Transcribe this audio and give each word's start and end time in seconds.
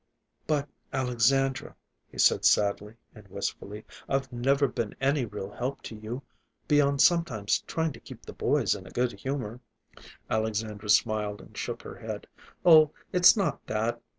"But, 0.47 0.67
Alexandra," 0.91 1.75
he 2.09 2.17
said 2.17 2.43
sadly 2.43 2.95
and 3.13 3.27
wistfully, 3.27 3.85
"I've 4.09 4.33
never 4.33 4.67
been 4.67 4.95
any 4.99 5.25
real 5.25 5.51
help 5.51 5.83
to 5.83 5.95
you, 5.95 6.23
beyond 6.67 7.03
sometimes 7.03 7.59
trying 7.67 7.93
to 7.93 7.99
keep 7.99 8.25
the 8.25 8.33
boys 8.33 8.73
in 8.73 8.87
a 8.87 8.89
good 8.89 9.11
humor." 9.11 9.59
Alexandra 10.27 10.89
smiled 10.89 11.39
and 11.39 11.55
shook 11.55 11.83
her 11.83 11.99
head. 11.99 12.25
"Oh, 12.65 12.89
it's 13.13 13.37
not 13.37 13.63
that. 13.67 14.01